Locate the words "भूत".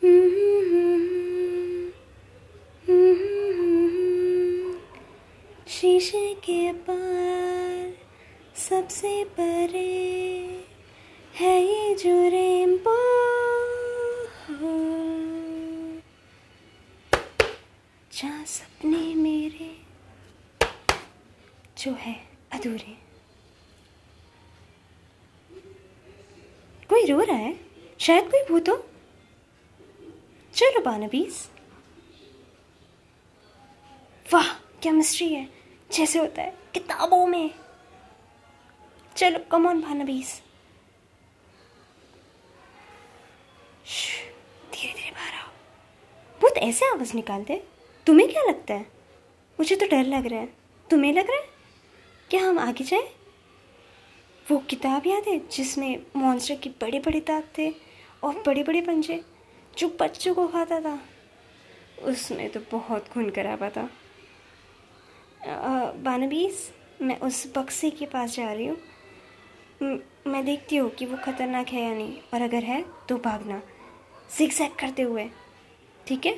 28.48-28.68, 46.40-46.56